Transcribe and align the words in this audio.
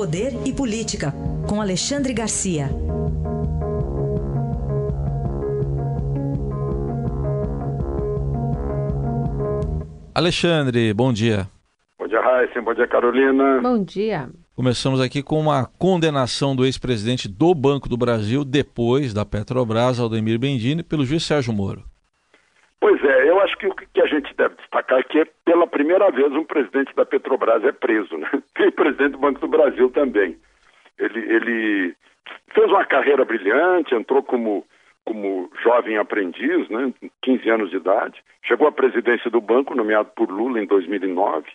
Poder 0.00 0.32
e 0.46 0.50
Política, 0.50 1.12
com 1.46 1.60
Alexandre 1.60 2.14
Garcia. 2.14 2.70
Alexandre, 10.14 10.94
bom 10.94 11.12
dia. 11.12 11.46
Bom 11.98 12.08
dia, 12.08 12.18
Raíssa. 12.18 12.62
Bom 12.62 12.72
dia, 12.72 12.88
Carolina. 12.88 13.60
Bom 13.60 13.84
dia. 13.84 14.30
Começamos 14.56 15.02
aqui 15.02 15.22
com 15.22 15.38
uma 15.38 15.66
condenação 15.66 16.56
do 16.56 16.64
ex-presidente 16.64 17.28
do 17.28 17.54
Banco 17.54 17.86
do 17.86 17.98
Brasil, 17.98 18.42
depois 18.42 19.12
da 19.12 19.26
Petrobras, 19.26 20.00
Aldemir 20.00 20.38
Bendini, 20.38 20.82
pelo 20.82 21.04
juiz 21.04 21.24
Sérgio 21.24 21.52
Moro. 21.52 21.84
Pois 22.80 23.04
é, 23.04 23.28
eu 23.28 23.38
acho 23.40 23.56
que 23.58 23.66
o 23.66 23.74
que 23.74 24.00
a 24.00 24.06
gente 24.06 24.34
deve 24.34 24.54
destacar 24.56 25.00
é 25.00 25.02
que 25.02 25.24
pela 25.44 25.66
primeira 25.66 26.10
vez 26.10 26.32
um 26.32 26.44
presidente 26.44 26.94
da 26.94 27.04
Petrobras 27.04 27.62
é 27.62 27.72
preso, 27.72 28.16
né? 28.16 28.28
E 28.58 28.70
presidente 28.70 29.12
do 29.12 29.18
Banco 29.18 29.40
do 29.40 29.48
Brasil 29.48 29.90
também. 29.90 30.36
Ele, 30.98 31.20
ele 31.20 31.94
fez 32.54 32.66
uma 32.68 32.84
carreira 32.84 33.24
brilhante, 33.24 33.94
entrou 33.94 34.22
como, 34.22 34.66
como 35.04 35.50
jovem 35.62 35.98
aprendiz, 35.98 36.68
né? 36.70 36.92
15 37.22 37.50
anos 37.50 37.70
de 37.70 37.76
idade, 37.76 38.22
chegou 38.42 38.66
à 38.66 38.72
presidência 38.72 39.30
do 39.30 39.40
banco, 39.40 39.74
nomeado 39.74 40.10
por 40.16 40.30
Lula 40.30 40.60
em 40.60 40.66
2009. 40.66 41.46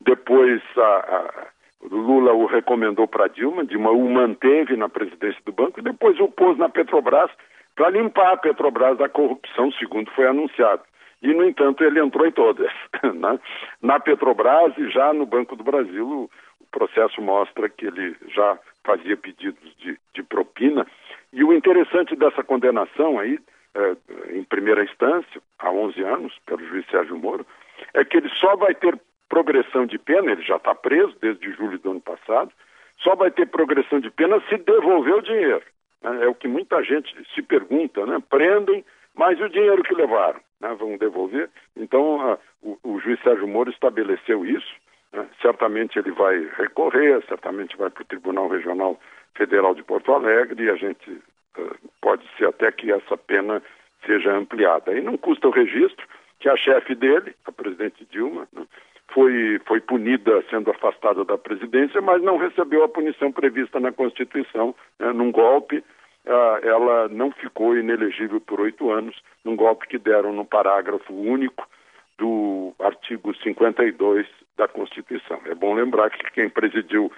Depois 0.00 0.60
a, 0.76 0.80
a 0.82 1.46
Lula 1.82 2.32
o 2.32 2.46
recomendou 2.46 3.06
para 3.06 3.28
Dilma, 3.28 3.64
Dilma 3.64 3.90
o 3.90 4.08
manteve 4.08 4.76
na 4.76 4.88
presidência 4.88 5.40
do 5.44 5.52
banco 5.52 5.78
e 5.78 5.82
depois 5.82 6.18
o 6.18 6.28
pôs 6.28 6.56
na 6.58 6.68
Petrobras 6.68 7.30
para 7.74 7.90
limpar 7.90 8.32
a 8.32 8.36
Petrobras 8.36 8.96
da 8.96 9.08
corrupção, 9.08 9.70
segundo 9.72 10.10
foi 10.12 10.26
anunciado. 10.26 10.82
E, 11.22 11.32
no 11.32 11.44
entanto, 11.44 11.84
ele 11.84 12.00
entrou 12.00 12.26
em 12.26 12.32
todas. 12.32 12.72
Né? 13.14 13.38
Na 13.80 14.00
Petrobras 14.00 14.76
e 14.78 14.90
já 14.90 15.12
no 15.12 15.26
Banco 15.26 15.54
do 15.54 15.62
Brasil, 15.62 16.06
o, 16.06 16.30
processo 16.72 17.22
mostra 17.22 17.70
que 17.70 17.86
ele 17.86 18.14
já 18.28 18.58
fazia 18.84 19.16
pedidos 19.16 19.74
de, 19.78 19.98
de, 20.12 20.22
propina. 20.22 20.86
E 21.32 21.42
o 21.42 21.52
interessante 21.52 22.14
dessa 22.14 22.42
condenação 22.42 23.18
aí, 23.18 23.38
é, 23.74 23.96
em 24.36 24.44
primeira 24.44 24.84
instância, 24.84 25.40
há 25.58 25.70
11 25.70 26.02
anos, 26.02 26.38
pelo 26.44 26.66
juiz 26.66 26.84
Sérgio 26.90 27.16
Moro, 27.16 27.46
é 27.94 28.04
que 28.04 28.18
ele 28.18 28.28
só 28.28 28.56
vai 28.56 28.74
ter 28.74 28.98
progressão 29.28 29.86
de 29.86 29.98
pena, 29.98 30.32
ele 30.32 30.42
já 30.42 30.56
está 30.56 30.74
preso 30.74 31.14
desde 31.20 31.52
julho 31.52 31.78
do 31.78 31.90
ano 31.90 32.00
passado, 32.00 32.52
só 32.98 33.14
vai 33.14 33.30
ter 33.30 33.46
progressão 33.46 34.00
de 34.00 34.10
pena 34.10 34.40
se 34.48 34.56
devolver 34.58 35.14
o 35.14 35.22
dinheiro. 35.22 35.62
Né? 36.02 36.24
É 36.24 36.28
o 36.28 36.34
que 36.34 36.48
muita 36.48 36.82
gente 36.82 37.14
se 37.34 37.42
pergunta, 37.42 38.04
né? 38.06 38.22
Prendem, 38.28 38.84
mas 39.14 39.40
o 39.40 39.48
dinheiro 39.48 39.82
que 39.82 39.94
levaram, 39.94 40.40
né? 40.60 40.74
vão 40.78 40.96
devolver? 40.96 41.50
Então, 41.76 42.20
a, 42.20 42.38
o, 42.62 42.78
o, 42.82 43.00
juiz 43.00 43.20
Sérgio 43.22 43.46
Moro 43.46 43.70
estabeleceu 43.70 44.44
isso, 44.46 44.74
né? 45.12 45.26
certamente 45.40 45.98
ele 45.98 46.12
vai 46.12 46.38
recorrer, 46.56 47.22
certamente 47.28 47.76
vai 47.76 47.90
para 47.90 48.02
o 48.02 48.06
Tribunal 48.06 48.48
Regional 48.48 48.98
Federal 49.34 49.74
de 49.74 49.82
Porto 49.82 50.12
Alegre 50.12 50.64
e 50.64 50.70
a 50.70 50.76
gente 50.76 51.10
uh, 51.10 51.76
pode 52.00 52.24
ser 52.38 52.48
até 52.48 52.72
que 52.72 52.90
essa 52.90 53.16
pena 53.16 53.62
seja 54.06 54.32
ampliada. 54.32 54.92
E 54.96 55.02
não 55.02 55.16
custa 55.16 55.48
o 55.48 55.50
registro 55.50 56.06
que 56.38 56.48
a 56.48 56.56
chefe 56.56 56.94
dele, 56.94 57.34
a 57.44 57.52
presidente 57.52 58.06
Dilma, 58.10 58.48
né? 58.52 58.66
Foi, 59.12 59.60
foi 59.66 59.80
punida 59.80 60.44
sendo 60.50 60.70
afastada 60.70 61.24
da 61.24 61.38
presidência, 61.38 62.00
mas 62.00 62.22
não 62.22 62.36
recebeu 62.36 62.84
a 62.84 62.88
punição 62.88 63.32
prevista 63.32 63.80
na 63.80 63.92
Constituição. 63.92 64.74
Né? 64.98 65.12
Num 65.12 65.30
golpe, 65.30 65.82
ah, 66.26 66.60
ela 66.62 67.08
não 67.08 67.30
ficou 67.30 67.76
inelegível 67.76 68.40
por 68.40 68.60
oito 68.60 68.90
anos, 68.90 69.16
num 69.44 69.56
golpe 69.56 69.86
que 69.86 69.98
deram 69.98 70.32
no 70.32 70.44
parágrafo 70.44 71.12
único 71.12 71.68
do 72.18 72.74
artigo 72.80 73.34
52 73.36 74.26
da 74.56 74.66
Constituição. 74.66 75.40
É 75.46 75.54
bom 75.54 75.74
lembrar 75.74 76.10
que 76.10 76.30
quem 76.32 76.48
presidiu 76.48 77.12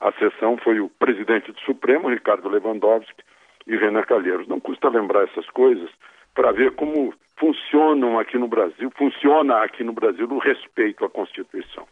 a 0.00 0.12
sessão 0.12 0.56
foi 0.56 0.80
o 0.80 0.88
presidente 0.88 1.52
do 1.52 1.60
Supremo, 1.60 2.08
Ricardo 2.08 2.48
Lewandowski, 2.48 3.22
e 3.66 3.76
Renan 3.76 4.02
Calheiros. 4.02 4.46
Não 4.46 4.60
custa 4.60 4.88
lembrar 4.88 5.24
essas 5.24 5.48
coisas 5.50 5.90
para 6.34 6.52
ver 6.52 6.72
como 6.72 7.14
funcionam 7.36 8.18
aqui 8.18 8.38
no 8.38 8.48
Brasil, 8.48 8.90
funciona 8.96 9.62
aqui 9.62 9.82
no 9.82 9.92
Brasil 9.92 10.26
o 10.30 10.38
respeito 10.38 11.04
à 11.04 11.10
Constituição. 11.10 11.86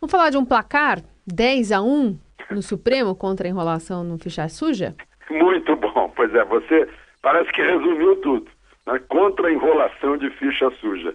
Vamos 0.00 0.10
falar 0.10 0.30
de 0.30 0.38
um 0.38 0.44
placar 0.44 0.98
10 1.26 1.72
a 1.72 1.82
1 1.82 2.18
no 2.50 2.62
Supremo 2.62 3.14
contra 3.14 3.46
a 3.46 3.50
enrolação 3.50 4.04
no 4.04 4.18
ficha 4.18 4.48
suja? 4.48 4.94
Muito 5.30 5.76
bom, 5.76 6.12
pois 6.14 6.34
é, 6.34 6.44
você 6.44 6.88
parece 7.20 7.50
que 7.52 7.62
resumiu 7.62 8.16
tudo. 8.16 8.50
Né? 8.86 8.98
Contra 9.08 9.48
a 9.48 9.52
enrolação 9.52 10.16
de 10.16 10.30
ficha 10.30 10.70
suja. 10.80 11.14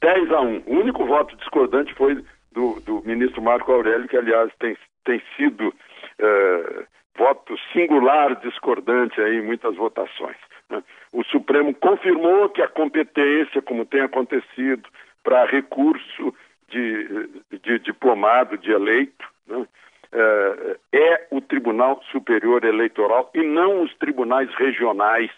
10 0.00 0.30
a 0.32 0.40
1. 0.40 0.62
O 0.66 0.80
único 0.80 1.04
voto 1.06 1.36
discordante 1.36 1.94
foi 1.94 2.22
do, 2.52 2.80
do 2.80 3.02
ministro 3.04 3.40
Marco 3.42 3.70
Aurélio, 3.72 4.08
que 4.08 4.16
aliás 4.16 4.50
tem, 4.58 4.76
tem 5.04 5.22
sido 5.36 5.72
eh, 6.18 6.84
voto 7.16 7.54
singular 7.72 8.34
discordante 8.40 9.20
aí 9.20 9.36
em 9.36 9.46
muitas 9.46 9.76
votações. 9.76 10.36
Né? 10.70 10.82
O 11.12 11.24
Supremo 11.24 11.74
confirmou 11.74 12.48
que 12.48 12.62
a 12.62 12.68
competência, 12.68 13.62
como 13.62 13.86
tem 13.86 14.00
acontecido, 14.00 14.88
para 15.22 15.46
recurso 15.46 16.34
de, 16.68 17.28
de, 17.62 17.78
diplomado, 17.80 18.58
de 18.58 18.70
eleito, 18.70 19.24
né? 19.46 19.66
é, 20.12 20.76
é 20.92 21.26
o 21.30 21.40
Tribunal 21.40 22.02
Superior 22.10 22.64
Eleitoral 22.64 23.30
e 23.34 23.42
não 23.42 23.82
os 23.82 23.94
tribunais 23.96 24.52
regionais 24.54 25.30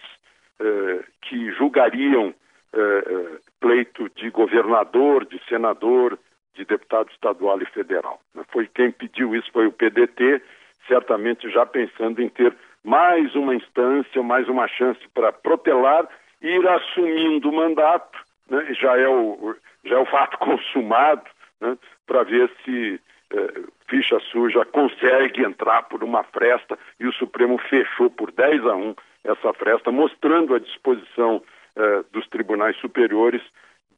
é, 0.60 1.04
que 1.22 1.50
julgariam 1.52 2.34
é 2.70 3.38
pleito 3.60 4.10
de 4.10 4.28
governador, 4.30 5.24
de 5.24 5.42
senador, 5.48 6.18
de 6.54 6.64
deputado 6.64 7.10
estadual 7.10 7.60
e 7.62 7.66
federal. 7.66 8.20
Foi 8.52 8.66
quem 8.66 8.90
pediu 8.90 9.34
isso, 9.34 9.50
foi 9.52 9.66
o 9.66 9.72
PDT, 9.72 10.42
certamente 10.86 11.48
já 11.50 11.64
pensando 11.64 12.20
em 12.20 12.28
ter 12.28 12.54
mais 12.84 13.34
uma 13.34 13.54
instância, 13.54 14.22
mais 14.22 14.48
uma 14.48 14.66
chance 14.68 15.00
para 15.14 15.32
protelar, 15.32 16.08
ir 16.40 16.66
assumindo 16.68 17.50
o 17.50 17.54
mandato, 17.54 18.18
né? 18.48 18.72
já, 18.74 18.96
é 18.98 19.08
o, 19.08 19.54
já 19.84 19.96
é 19.96 19.98
o 19.98 20.06
fato 20.06 20.38
consumado, 20.38 21.24
né? 21.60 21.76
para 22.06 22.22
ver 22.22 22.50
se 22.64 23.00
eh, 23.32 23.62
ficha 23.88 24.18
suja 24.20 24.64
consegue 24.64 25.44
entrar 25.44 25.82
por 25.84 26.02
uma 26.02 26.22
fresta 26.24 26.78
e 26.98 27.06
o 27.06 27.12
Supremo 27.12 27.58
fechou 27.58 28.10
por 28.10 28.30
10 28.32 28.66
a 28.66 28.74
1 28.74 28.94
essa 29.24 29.52
fresta, 29.52 29.90
mostrando 29.90 30.54
a 30.54 30.58
disposição 30.58 31.42
eh, 31.76 32.04
dos 32.12 32.26
tribunais 32.28 32.76
superiores 32.78 33.42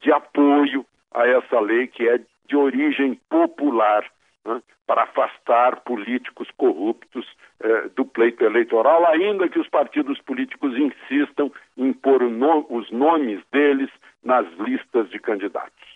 de 0.01 0.11
apoio 0.11 0.85
a 1.13 1.27
essa 1.27 1.59
lei 1.59 1.87
que 1.87 2.07
é 2.07 2.19
de 2.47 2.55
origem 2.55 3.19
popular 3.29 4.03
né, 4.45 4.61
para 4.87 5.03
afastar 5.03 5.81
políticos 5.81 6.47
corruptos 6.57 7.25
eh, 7.59 7.89
do 7.95 8.05
pleito 8.05 8.43
eleitoral, 8.43 9.05
ainda 9.05 9.47
que 9.47 9.59
os 9.59 9.67
partidos 9.69 10.19
políticos 10.21 10.73
insistam 10.77 11.51
em 11.77 11.93
pôr 11.93 12.23
no, 12.29 12.65
os 12.69 12.91
nomes 12.91 13.41
deles 13.51 13.89
nas 14.23 14.45
listas 14.59 15.09
de 15.09 15.19
candidatos. 15.19 15.91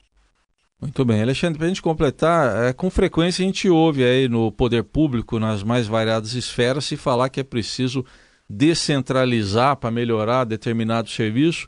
Muito 0.82 1.04
bem, 1.06 1.22
Alexandre, 1.22 1.58
para 1.58 1.66
a 1.66 1.70
gente 1.70 1.82
completar, 1.82 2.66
é, 2.66 2.74
com 2.74 2.90
frequência 2.90 3.44
a 3.44 3.46
gente 3.46 3.70
ouve 3.70 4.04
aí 4.04 4.28
no 4.28 4.52
poder 4.52 4.84
público, 4.84 5.40
nas 5.40 5.64
mais 5.64 5.88
variadas 5.88 6.34
esferas, 6.34 6.86
se 6.86 6.98
falar 6.98 7.30
que 7.30 7.40
é 7.40 7.44
preciso 7.44 8.06
descentralizar 8.50 9.78
para 9.78 9.90
melhorar 9.90 10.44
determinado 10.44 11.10
serviço. 11.10 11.68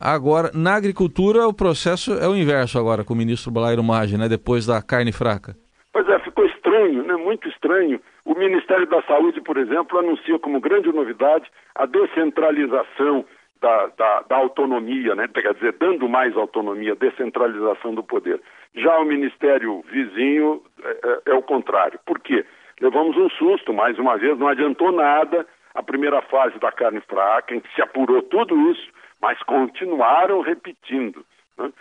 Agora, 0.00 0.50
na 0.52 0.74
agricultura, 0.74 1.46
o 1.46 1.54
processo 1.54 2.14
é 2.14 2.28
o 2.28 2.34
inverso 2.34 2.78
agora, 2.78 3.04
com 3.04 3.14
o 3.14 3.16
ministro 3.16 3.50
Balairo 3.50 3.84
Maggi, 3.84 4.18
né, 4.18 4.28
depois 4.28 4.66
da 4.66 4.82
carne 4.82 5.12
fraca. 5.12 5.56
Pois 5.96 6.06
é, 6.10 6.18
ficou 6.18 6.44
estranho, 6.44 7.04
né? 7.04 7.16
muito 7.16 7.48
estranho. 7.48 7.98
O 8.22 8.34
Ministério 8.34 8.86
da 8.86 9.00
Saúde, 9.04 9.40
por 9.40 9.56
exemplo, 9.56 9.98
anuncia 9.98 10.38
como 10.38 10.60
grande 10.60 10.92
novidade 10.92 11.50
a 11.74 11.86
descentralização 11.86 13.24
da, 13.62 13.86
da, 13.96 14.20
da, 14.28 14.36
autonomia, 14.36 15.14
né? 15.14 15.26
quer 15.26 15.54
dizer, 15.54 15.72
dando 15.80 16.06
mais 16.06 16.36
autonomia, 16.36 16.94
descentralização 16.94 17.94
do 17.94 18.02
poder. 18.02 18.38
Já 18.74 18.98
o 18.98 19.06
Ministério 19.06 19.82
vizinho 19.90 20.62
é, 20.84 20.90
é, 20.90 21.20
é 21.30 21.34
o 21.34 21.40
contrário. 21.40 21.98
Por 22.04 22.18
quê? 22.18 22.44
Levamos 22.78 23.16
um 23.16 23.30
susto, 23.30 23.72
mais 23.72 23.98
uma 23.98 24.18
vez, 24.18 24.38
não 24.38 24.48
adiantou 24.48 24.92
nada 24.92 25.46
a 25.74 25.82
primeira 25.82 26.20
fase 26.20 26.58
da 26.58 26.70
carne 26.70 27.00
fraca, 27.08 27.54
em 27.54 27.60
que 27.60 27.74
se 27.74 27.80
apurou 27.80 28.20
tudo 28.20 28.70
isso, 28.70 28.86
mas 29.18 29.42
continuaram 29.44 30.42
repetindo. 30.42 31.24
Né? 31.56 31.72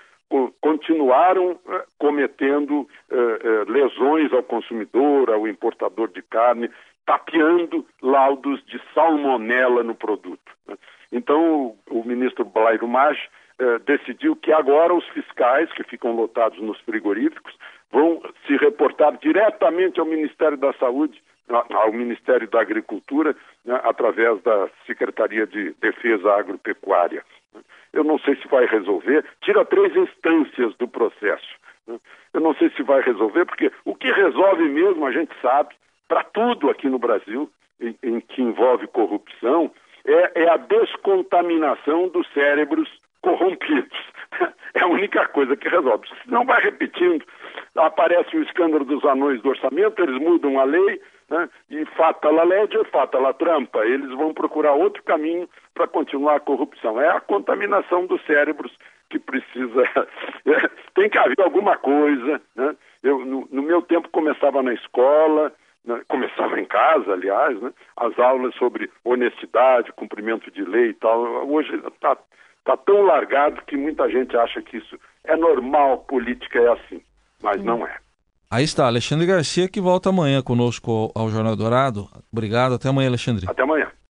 Continuaram 0.62 1.60
eh, 1.68 1.86
cometendo 2.00 2.88
eh, 3.12 3.16
eh, 3.16 3.72
lesões 3.72 4.34
ao 4.34 4.44
consumidor, 4.44 5.30
ao 5.30 5.48
importador 5.48 6.10
de 6.10 6.22
carne, 6.24 6.70
tapeando 7.06 7.86
laudos 8.02 8.64
de 8.66 8.82
salmonela 8.94 9.84
no 9.84 9.94
produto. 9.94 10.52
Né? 10.68 10.76
Então, 11.12 11.76
o, 11.90 12.04
ministro 12.04 12.44
Blairo 12.44 12.88
Maggi 12.88 13.22
decidiu 13.86 14.36
que 14.36 14.52
agora 14.52 14.94
os 14.94 15.08
fiscais, 15.10 15.72
que 15.72 15.84
ficam 15.84 16.14
lotados 16.14 16.60
nos 16.60 16.78
frigoríficos, 16.82 17.58
vão 17.90 18.22
se 18.46 18.58
reportar 18.58 19.18
diretamente 19.20 19.98
ao 19.98 20.06
Ministério 20.06 20.58
da 20.58 20.74
Saúde, 20.74 21.24
ao 21.48 21.94
Ministério 21.94 22.50
da 22.50 22.60
Agricultura, 22.60 23.34
né, 23.64 23.80
através 23.84 24.42
da 24.42 24.68
Secretaria 24.86 25.48
de 25.48 25.74
Defesa 25.80 26.34
Agropecuária. 26.34 27.24
Eu 27.94 28.04
não 28.04 28.20
sei 28.20 28.36
se 28.36 28.48
vai 28.48 28.66
resolver. 28.66 29.24
Tira 29.42 29.66
três 29.66 29.96
instâncias 29.96 30.76
do 30.76 30.88
processo. 30.88 31.56
Né? 31.88 31.98
Eu 32.34 32.42
não 32.42 32.54
sei 32.56 32.70
se 32.72 32.84
vai 32.84 33.02
resolver, 33.02 33.46
porque 33.46 33.72
o 33.86 33.96
que 33.96 34.12
resolve 34.12 34.64
mesmo, 34.64 35.06
a 35.06 35.12
gente 35.12 35.34
sabe, 35.42 35.76
para 36.08 36.24
tudo 36.24 36.70
aqui 36.70 36.90
no 36.90 37.00
Brasil 37.00 37.50
em, 37.80 37.96
em, 38.04 38.20
que 38.20 38.42
envolve 38.42 38.88
corrupção 38.88 39.72
é, 40.06 40.44
é 40.44 40.50
a 40.50 40.58
descontaminação 40.58 42.10
dos 42.10 42.28
cérebros 42.34 42.90
corrompidos. 43.22 43.98
É 44.76 44.82
a 44.82 44.88
única 44.88 45.26
coisa 45.30 45.56
que 45.56 45.70
resolve. 45.70 46.06
Não 46.26 46.46
vai 46.46 46.62
repetindo, 46.62 47.24
aparece 47.78 48.36
o 48.36 48.44
escândalo 48.44 48.84
dos 48.84 49.06
anões 49.06 49.42
do 49.42 49.48
orçamento, 49.48 50.04
eles 50.04 50.22
mudam 50.22 50.60
a 50.60 50.66
lei, 50.66 51.02
né? 51.30 51.50
e 51.70 51.86
fata 51.96 52.30
la 52.30 52.44
legge, 52.44 52.84
fata 52.92 53.18
la 53.18 53.32
trampa. 53.32 53.86
Eles 53.86 54.10
vão 54.10 54.34
procurar 54.34 54.74
outro 54.74 55.02
caminho 55.04 55.48
para 55.76 55.88
continuar 55.88 56.38
a 56.38 56.40
corrupção. 56.40 57.00
É 57.00 57.10
a 57.10 57.20
contaminação 57.20 58.08
dos 58.08 58.26
cérebros 58.26 58.72
que 59.10 59.20
precisa. 59.20 59.84
Tem 60.96 61.10
que 61.10 61.18
haver 61.18 61.40
alguma 61.42 61.78
coisa. 61.78 62.42
Né? 62.56 62.76
Eu, 63.04 63.24
no, 63.24 63.48
no 63.52 63.62
meu 63.62 63.82
tempo 63.82 64.10
começava 64.10 64.64
na 64.64 64.74
escola, 64.74 65.54
né? 65.84 66.02
começava 66.08 66.60
em 66.60 66.66
casa, 66.66 67.12
aliás, 67.12 67.62
né? 67.62 67.72
as 67.98 68.18
aulas 68.18 68.56
sobre 68.56 68.90
honestidade, 69.04 69.92
cumprimento 69.92 70.50
de 70.50 70.64
lei 70.64 70.90
e 70.90 70.94
tal. 70.94 71.48
Hoje 71.48 71.76
está 71.76 72.18
tá 72.64 72.78
tão 72.78 73.02
largado 73.04 73.62
que 73.68 73.78
muita 73.78 74.10
gente 74.10 74.36
acha 74.36 74.62
que 74.62 74.78
isso 74.78 74.98
é 75.26 75.36
normal, 75.36 76.00
política 76.00 76.60
é 76.60 76.72
assim, 76.72 77.02
mas 77.44 77.62
não 77.62 77.86
é. 77.86 77.98
Aí 78.50 78.64
está, 78.64 78.88
Alexandre 78.88 79.26
Garcia, 79.26 79.68
que 79.68 79.82
volta 79.82 80.10
amanhã 80.10 80.42
conosco 80.42 81.12
ao 81.16 81.30
Jornal 81.30 81.56
Dourado. 81.56 82.08
Obrigado, 82.32 82.76
até 82.76 82.88
amanhã, 82.88 83.10
Alexandre. 83.10 83.46
Até 83.50 83.64
amanhã. 83.64 83.92